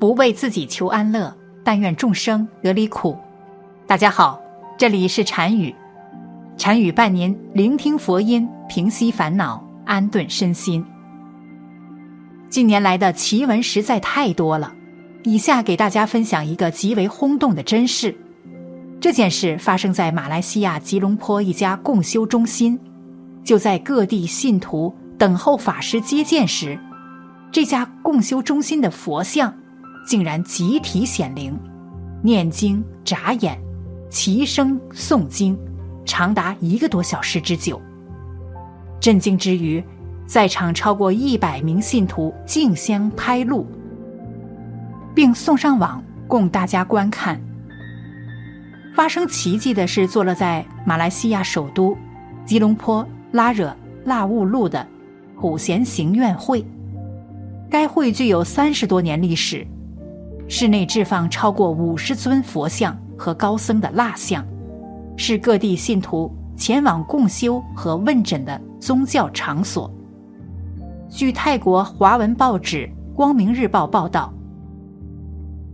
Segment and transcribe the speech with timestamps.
[0.00, 3.18] 不为自己求安乐，但愿众生得离苦。
[3.84, 4.40] 大家好，
[4.78, 5.74] 这里是禅语，
[6.56, 10.84] 禅语伴您聆听佛音，平息烦恼，安顿身心。
[12.48, 14.72] 近年来的奇闻实在太多了，
[15.24, 18.16] 以下给大家分享一个极为轰动的真事。
[19.00, 22.78] 这件事发生在马来西亚吉隆坡一家共修中心，
[23.42, 26.78] 就在各地信徒等候法师接见时。
[27.50, 29.52] 这家共修中心的佛像
[30.08, 31.54] 竟然集体显灵，
[32.22, 33.60] 念经、眨眼、
[34.08, 35.54] 齐声诵经，
[36.06, 37.78] 长达一个多小时之久。
[38.98, 39.84] 震惊之余，
[40.26, 43.66] 在场超过一百名信徒竞相拍录，
[45.14, 47.38] 并送上网供大家观看。
[48.94, 51.94] 发生奇迹的是，坐落在马来西亚首都
[52.46, 54.88] 吉隆坡拉惹腊雾路的
[55.38, 56.64] 普贤行愿会。
[57.68, 59.66] 该会具有三十多年历史，
[60.48, 64.44] 室内置放超过五十尊佛像和高僧的蜡像，
[65.16, 69.92] 是各地信徒前往共修和问诊的宗教场所。
[71.10, 74.32] 据泰国华文报纸《光明日报》报道，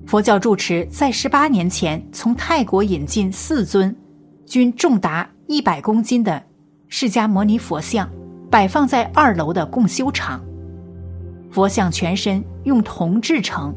[0.07, 3.95] 佛教住持在十八年前从泰国引进四尊，
[4.45, 6.43] 均重达一百公斤的
[6.89, 8.09] 释迦牟尼佛像，
[8.51, 10.43] 摆放在二楼的共修场。
[11.51, 13.73] 佛像全身用铜制成，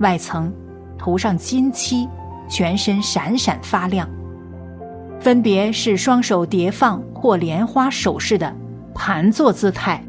[0.00, 0.52] 外层
[0.98, 2.06] 涂上金漆，
[2.48, 4.06] 全身闪闪发亮。
[5.18, 8.54] 分别是双手叠放或莲花手势的
[8.94, 10.02] 盘坐姿态。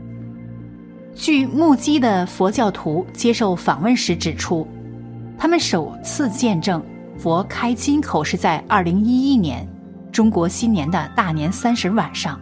[1.14, 4.68] 据目击的佛教徒接受访问时指出，
[5.38, 6.84] 他们首次见证
[7.18, 9.68] 佛开金口是在二零一一年
[10.12, 12.40] 中国新年的大年三十晚上。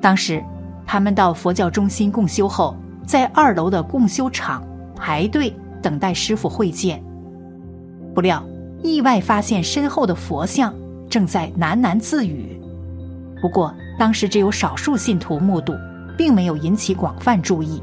[0.00, 0.42] 当时，
[0.86, 2.76] 他们到佛教中心共修后。
[3.06, 5.54] 在二楼的共修场排队
[5.86, 7.00] 等待师傅会见，
[8.12, 8.44] 不料
[8.82, 10.74] 意外发现身后的佛像
[11.08, 12.60] 正在喃喃自语。
[13.40, 15.72] 不过当时只有少数信徒目睹，
[16.18, 17.80] 并没有引起广泛注意。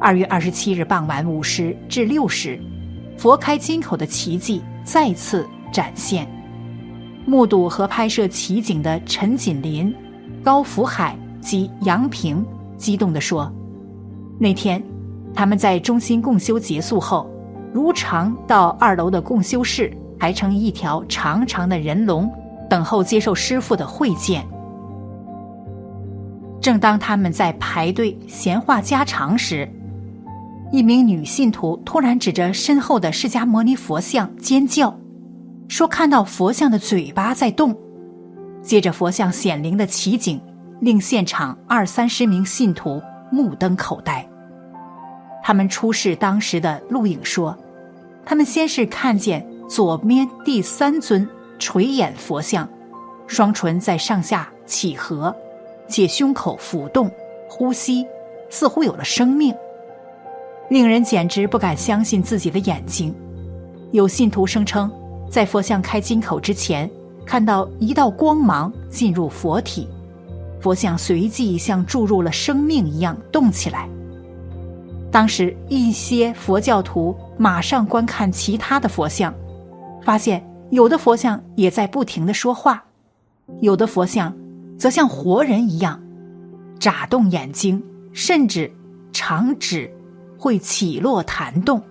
[0.00, 2.58] 二月二十七日傍晚五时至六时，
[3.18, 6.26] 佛开金口的奇迹再次展现。
[7.26, 9.94] 目睹和拍摄奇景的陈锦林、
[10.42, 12.42] 高福海及杨平
[12.78, 13.52] 激动地说。
[14.38, 14.82] 那天，
[15.36, 17.30] 他们在中心共修结束后，
[17.72, 22.28] 如常到二楼的共修室排成一条长长的人龙，
[22.70, 24.44] 等候接受师傅的会见。
[26.58, 29.68] 正当他们在排队闲话家常时，
[30.72, 34.98] 一名女信徒突然指着身后的释迦牟尼佛像尖叫，
[35.68, 37.76] 说看到佛像的嘴巴在动。
[38.62, 40.40] 接着，佛像显灵的奇景
[40.80, 43.00] 令现场二三十名信徒。
[43.30, 44.26] 目瞪口呆。
[45.46, 47.56] 他们出示当时的录影说，
[48.24, 51.24] 他们先是看见左面第三尊
[51.56, 52.68] 垂眼佛像，
[53.28, 55.32] 双唇在上下起合，
[55.86, 57.08] 且胸口浮动，
[57.48, 58.04] 呼吸
[58.50, 59.54] 似乎有了生命，
[60.68, 63.14] 令人简直不敢相信自己的眼睛。
[63.92, 64.90] 有信徒声称，
[65.30, 66.90] 在佛像开金口之前，
[67.24, 69.86] 看到一道光芒进入佛体。
[70.60, 73.88] 佛像随即像注入了生命一样动起来。
[75.16, 79.32] 当时一些佛教徒马上观看其他的佛像，
[80.02, 82.84] 发现有的佛像也在不停的说话，
[83.62, 84.36] 有的佛像
[84.78, 85.98] 则像活人一样
[86.78, 87.82] 眨动眼睛，
[88.12, 88.70] 甚至
[89.10, 89.90] 长指
[90.38, 91.82] 会起落弹动。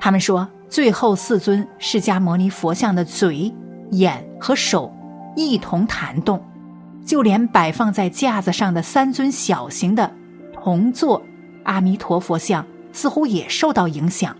[0.00, 3.54] 他们说，最后四尊释迦牟尼佛像的嘴、
[3.92, 4.92] 眼和手
[5.36, 6.42] 一同弹动。
[7.06, 10.12] 就连摆放在架子上的三尊小型的
[10.52, 11.22] 铜座
[11.64, 14.36] 阿弥陀佛像，似乎也受到影响，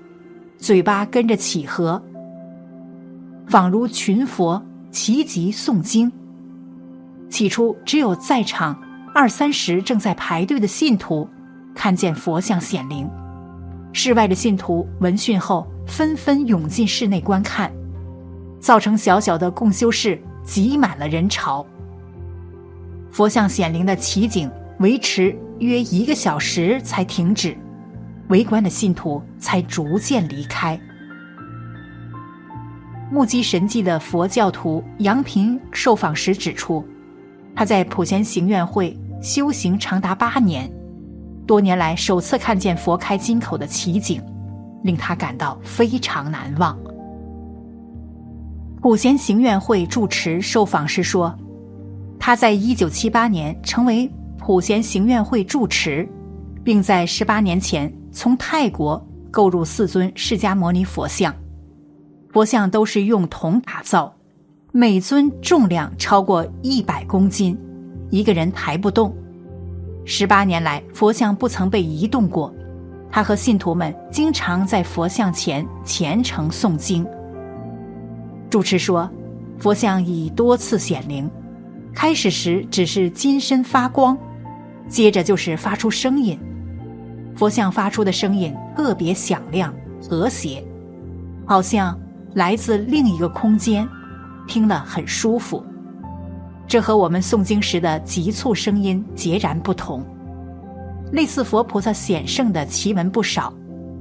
[0.58, 2.02] 嘴巴跟着起合，
[3.46, 6.10] 仿如群佛齐集诵经。
[7.28, 8.76] 起初，只有在场
[9.14, 11.28] 二三十正在排队的信徒
[11.74, 13.08] 看见佛像显灵，
[13.92, 17.72] 室外的信徒闻讯后纷纷涌进室内观看，
[18.58, 21.64] 造成小小的共修室挤满了人潮。
[23.12, 27.56] 佛像显灵的奇景维持约一个小时才停止，
[28.28, 30.78] 围观的信徒才逐渐离开。
[33.10, 36.84] 目击神迹的佛教徒杨平受访时指出，
[37.54, 40.70] 他在普贤行愿会修行长达八年，
[41.46, 44.22] 多年来首次看见佛开金口的奇景，
[44.82, 46.78] 令他感到非常难忘。
[48.80, 51.36] 普贤行愿会住持受访时说。
[52.22, 54.08] 他在一九七八年成为
[54.40, 56.08] 普贤行愿会住持，
[56.64, 61.32] 并在十八年前从泰国购入四尊释迦牟尼佛像，
[62.32, 64.12] 佛像都是用铜打造，
[64.72, 67.56] 每尊重量超过一百公斤，
[68.08, 69.14] 一个人抬不动。
[70.04, 72.52] 十八年来，佛像不曾被移动过。
[73.12, 77.06] 他和信徒们经常在佛像前虔诚诵经。
[78.48, 79.08] 主持说，
[79.58, 81.30] 佛像已多次显灵，
[81.92, 84.16] 开始时只是金身发光，
[84.90, 86.38] 接着就是发出声音。
[87.36, 89.72] 佛像发出的声音特别响亮、
[90.02, 90.62] 和谐，
[91.46, 91.98] 好像
[92.34, 93.88] 来自另一个空间，
[94.46, 95.64] 听了很舒服。
[96.66, 100.04] 这和我们诵经时的急促声音截然不同。
[101.12, 103.52] 类似佛菩萨显圣的奇闻不少，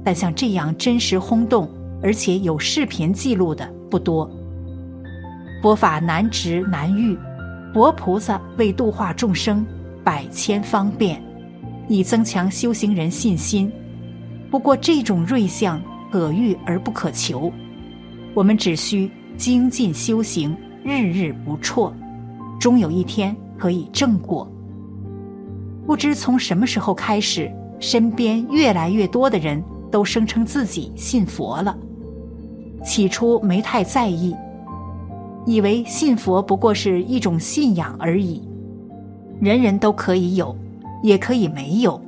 [0.04, 1.68] 但像这样真实轰动
[2.02, 4.30] 而且有视频记录的不多。
[5.62, 7.18] 佛法难直难遇，
[7.74, 9.66] 佛菩萨为度化众生，
[10.04, 11.22] 百千方便，
[11.88, 13.70] 以增强修行人信心。
[14.50, 15.80] 不过这种瑞相
[16.10, 17.52] 可遇而不可求，
[18.34, 21.92] 我们只需精进修行，日日不辍，
[22.58, 24.50] 终有一天可以正果。
[25.86, 31.76] 不知从什么时候开始，身边越来越多的人都声称自己信佛了。
[32.84, 34.34] 起初没太在意，
[35.46, 38.42] 以为信佛不过是一种信仰而已，
[39.40, 40.54] 人人都可以有，
[41.02, 41.98] 也可以没有，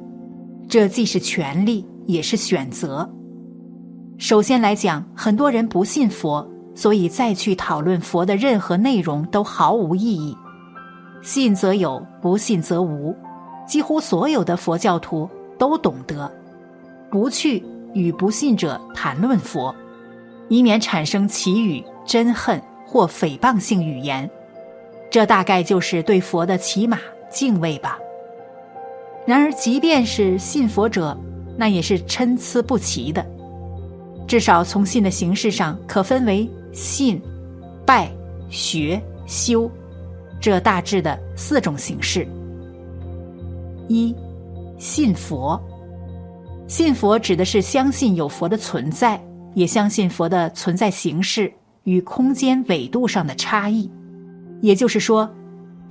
[0.69, 3.09] 这既是权利，也是选择。
[4.19, 10.37] 首先来讲，很多人不信佛，所以再去讨论佛的任何内容都毫无意义。
[11.23, 13.17] 信则有，不信则无。
[13.67, 15.27] 几乎所有的佛教徒
[15.57, 16.31] 都懂得，
[17.11, 17.65] 不去
[17.95, 19.75] 与不信者谈论佛，
[20.49, 24.29] 以免产生歧语、憎恨或诽谤性语言。
[25.11, 26.99] 这大概就是对佛的起码
[27.33, 27.99] 敬畏吧。
[29.27, 31.17] 然而，即便是信佛者，
[31.57, 33.25] 那也是参差不齐的。
[34.27, 37.21] 至少从信的形式上，可分为信、
[37.85, 38.11] 拜、
[38.49, 39.71] 学、修
[40.41, 42.27] 这大致的四种形式。
[43.89, 44.15] 一，
[44.79, 45.61] 信佛。
[46.67, 49.23] 信佛指的是相信有佛的存在，
[49.55, 51.53] 也相信佛的存在形式
[51.85, 53.91] 与空间纬度上的差异。
[54.63, 55.29] 也就是说，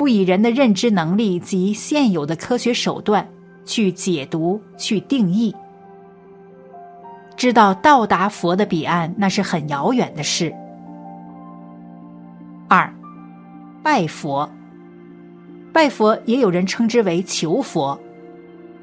[0.02, 3.30] 不以人的认知能力及现有的科学手段
[3.66, 5.54] 去解读、去定义。
[7.38, 10.52] 知道到达佛的彼岸，那是很遥远的事。
[12.68, 12.92] 二，
[13.84, 14.50] 拜佛。
[15.72, 18.00] 拜佛也有人称之为求佛，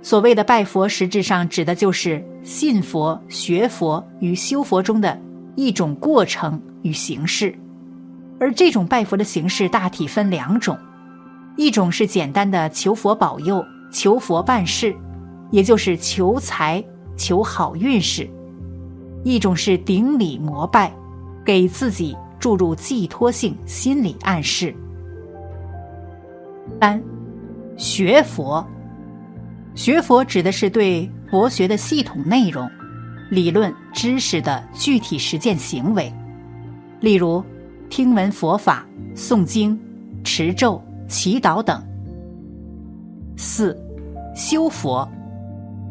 [0.01, 5.21] 所谓的拜佛，实质上指的就是信佛、学佛与修佛中的
[5.57, 7.53] 一种过程与形式。
[8.39, 10.79] 而这种拜佛的形式大体分两种：
[11.59, 14.95] 一种是简单的求佛保佑、求佛办事，
[15.51, 16.83] 也就是求财、
[17.17, 18.31] 求好运势；
[19.25, 20.95] 一种是顶礼膜拜，
[21.45, 24.73] 给自己注入寄托性心理暗示。
[26.81, 27.03] 三，
[27.77, 28.65] 学佛。
[29.75, 32.71] 学佛指的是对佛学的系统内容、
[33.33, 36.13] 理论知识的具体实践行为，
[37.01, 37.43] 例如
[37.91, 39.77] 听闻佛法、诵经、
[40.23, 41.83] 持咒、祈祷等。
[43.37, 43.77] 四，
[44.37, 45.09] 修佛。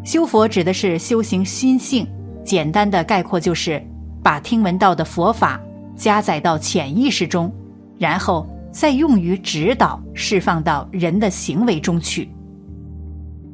[0.05, 2.07] 修佛指的是修行心性，
[2.45, 3.86] 简单的概括就是
[4.24, 5.59] 把听闻到的佛法
[5.95, 7.51] 加载到潜意识中，
[7.97, 8.47] 然后。
[8.69, 12.29] 再用于指导、释放到人的行为中去。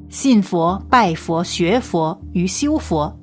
[0.09, 3.17] 信佛、拜佛、学佛与修佛，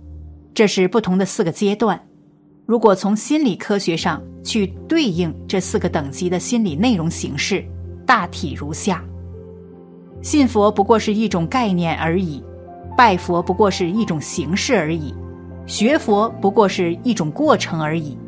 [0.54, 2.00] 这是不同的四个阶段。
[2.64, 7.62] 如果从心理科学上去对应这四个等级的心理内容形式，
[8.10, 9.04] 大体如下：
[10.20, 12.42] 信佛不过是一种概念而已，
[12.96, 15.14] 拜佛不过是一种形式而已，
[15.64, 18.18] 学佛不过是一种过程而已。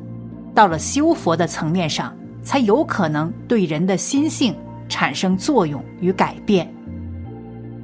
[0.54, 2.14] 到了修佛的层面上。
[2.44, 4.52] 才有可能对人的心性
[4.88, 6.68] 产生作用与改变，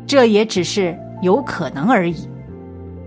[0.04, 2.28] 这也只是有可能而已。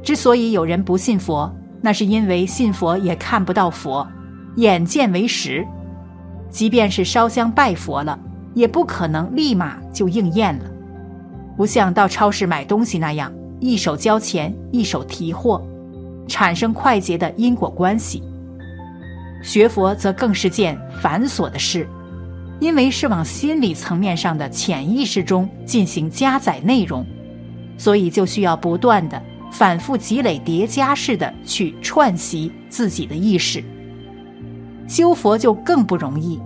[0.02, 4.08] 之所以有人不信佛，那是因为信佛也看不到佛，
[4.56, 5.68] 眼见为实。
[6.50, 8.18] 即便是烧香拜佛了，
[8.53, 10.65] 也不可能立马就应验了，
[11.55, 15.65] 不像到超市买东西那样，一手交钱一手提货，
[16.27, 18.24] 产生快捷的因果关系。
[19.43, 21.88] 学佛则更是件繁琐的事，
[22.60, 27.05] 因为是往心理层面上的潜意识中进行加载内容，
[27.77, 29.20] 所以就需要不断的
[29.51, 33.63] 反复积累叠加式的去串习自己的意识。
[34.88, 36.39] 修佛就更不容易，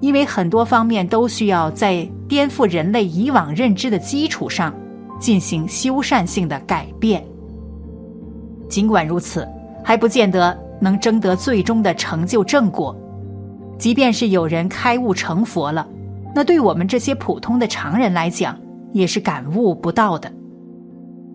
[0.00, 4.74] 因为很多方面都需要在颠覆人类以往认知的基础上
[5.18, 7.24] 进行修缮性的改变。
[8.68, 9.46] 尽管如此。
[9.86, 12.92] 还不见得能争得最终的成就正果。
[13.78, 15.86] 即便是有人开悟成佛了，
[16.34, 18.58] 那对我们这些普通的常人来讲，
[18.92, 20.28] 也是感悟不到的。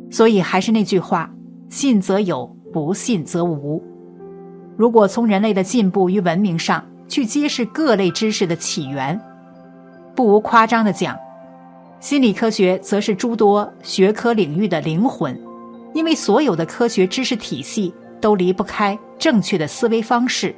[0.09, 1.33] 所以还是那句话：
[1.69, 3.81] 信则有，不信则无。
[4.75, 9.19] 如果从人类的进步与文明上去揭示各类知识的起源，
[10.15, 11.19] 不无夸张的讲，
[11.99, 15.37] 心理科学则是诸多学科领域的灵魂，
[15.93, 20.55] 因为所有的科学知识体系都离不开正确的思维方式。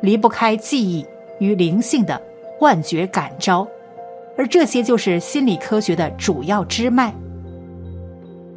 [0.00, 1.04] 离不开记忆
[1.40, 2.18] 与灵性的
[2.58, 3.68] 幻觉感召，
[4.34, 7.14] 而这些就是心理科学的主要支脉。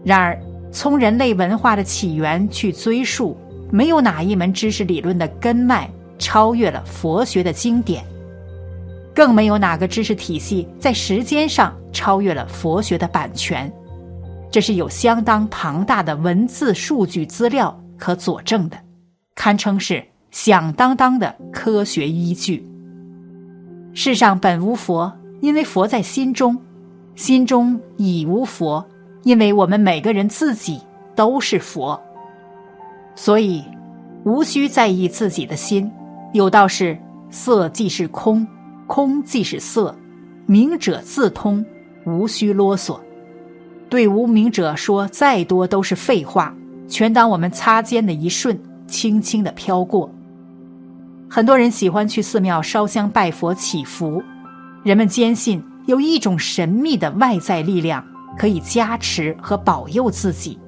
[0.05, 0.39] 然而，
[0.71, 3.35] 从人类文化的起源去追溯，
[3.69, 8.05] 没有哪一门知识理论的根脉超越了佛学的经典，
[9.15, 13.71] 更没有哪个知识体系在时间上超越了佛学的版权。
[14.51, 18.77] 这是有相当庞大的文字数据资料可佐证的，
[19.33, 20.05] 堪称是。
[20.31, 22.63] 响当当的科学依据。
[23.95, 25.11] 世上本无佛，
[25.41, 26.55] 因为佛在心中；
[27.15, 28.85] 心中已无佛，
[29.23, 30.79] 因为我们每个人自己
[31.15, 31.99] 都是佛。
[33.15, 33.63] 所以，
[34.23, 35.91] 无需在意自己的心。
[36.31, 36.97] 有道是：
[37.31, 38.47] 色即是空，
[38.85, 39.95] 空即是色，
[40.45, 41.65] 明者自通，
[42.05, 42.99] 无需啰嗦。
[43.89, 46.53] 对无名者说再多都是废话，
[46.87, 50.13] 全当我们擦肩的一瞬，轻轻的飘过。
[51.27, 54.21] 很多人喜欢去寺庙烧香拜佛祈福，
[54.83, 58.05] 人们坚信有一种神秘的外在力量
[58.37, 60.59] 可以加持和保佑自己。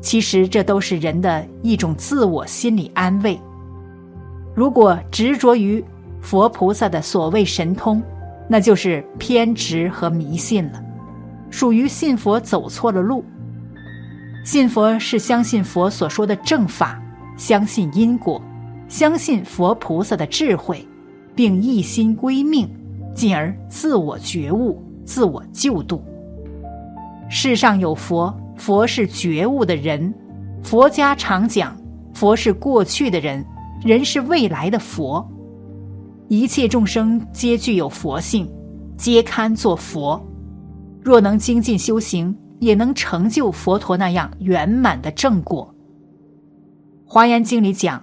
[0.00, 3.40] 其实这都是人的一种自我心理安慰。
[4.54, 5.84] 如果执着于
[6.20, 8.02] 佛菩萨的所谓神通，
[8.48, 10.82] 那就是偏执和迷信了，
[11.50, 13.24] 属于信佛走错了路。
[14.44, 17.00] 信佛是相信佛所说的正法，
[17.36, 18.40] 相信因果。
[18.88, 20.86] 相信佛菩萨的智慧，
[21.34, 22.68] 并一心归命，
[23.14, 26.04] 进而自我觉悟、自我救度。
[27.30, 30.12] 世上有佛，佛是觉悟的人。
[30.62, 31.74] 佛家常讲，
[32.12, 33.42] 佛是过去的人，
[33.84, 35.26] 人是未来的佛。
[36.28, 38.48] 一切众生皆具有佛性，
[38.96, 40.20] 皆堪做佛。
[41.02, 45.68] 若能精进修行，也能成就佛陀那样圆满的正果。
[47.04, 48.02] 华严经里讲。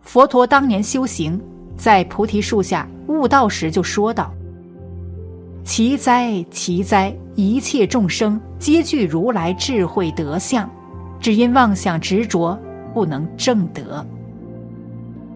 [0.00, 1.40] 佛陀当年修行，
[1.76, 4.34] 在菩提树下悟道时，就说道
[5.62, 7.16] ：“奇哉，奇哉！
[7.36, 10.68] 一切众生皆具如来智慧德相，
[11.20, 12.58] 只因妄想执着，
[12.92, 14.04] 不能正得。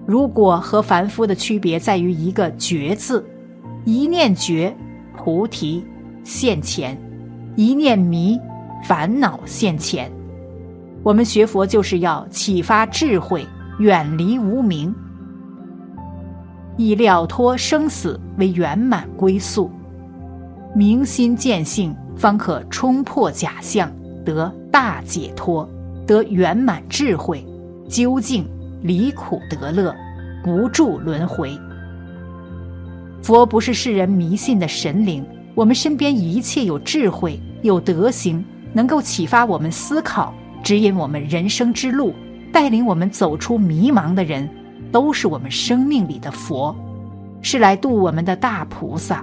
[0.07, 3.25] 如果和凡夫的区别在于一个‘觉’字，
[3.85, 4.75] 一念觉，
[5.17, 5.85] 菩提
[6.23, 6.97] 现前；
[7.57, 8.39] 一念迷，
[8.85, 10.11] 烦恼现前。
[11.03, 13.47] 我们学佛就是要启发智慧。”
[13.79, 14.95] 远离无明，
[16.79, 19.71] 以了脱生死为圆满归宿，
[20.75, 23.93] 明心见性，方可冲破假象，
[24.25, 25.69] 得大解脱，
[26.07, 27.47] 得圆满智慧，
[27.87, 28.49] 究竟
[28.83, 29.95] 离苦得乐，
[30.45, 31.59] 不住轮回。
[33.23, 42.15] 佛不是世人迷信的神灵，我们身边一切有智慧、有德行，能够启发我们思考、指引我们人生之路。
[42.53, 44.49] 带领我们走出迷茫的人，
[44.91, 46.75] 都是我们生命里的佛，
[47.43, 49.23] 是来度我们的大菩萨。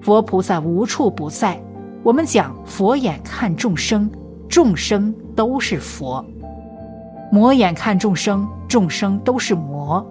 [0.00, 1.60] 佛菩萨无处不在。
[2.02, 4.10] 我们讲佛眼看众生，
[4.48, 6.24] 众生都是佛；
[7.32, 10.04] 魔眼看众生，众生都是魔。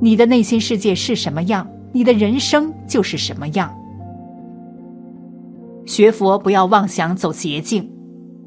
[0.00, 3.74] 你的内心世界是什么样，你的人生就是什么样。
[5.86, 7.90] 学佛不要妄想走捷径，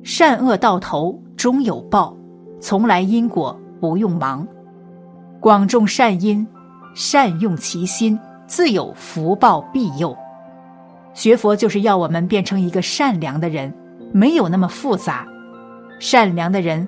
[0.04, 2.16] 善恶到头终有报。
[2.60, 4.48] 从来因果不用忙，
[5.40, 6.48] 广种善因，
[6.94, 10.16] 善用其心，自有福报庇佑。
[11.14, 13.74] 学佛就是要我们变成一个善良的人，
[14.14, 15.28] 没有那么复杂。
[16.00, 16.88] 善良的人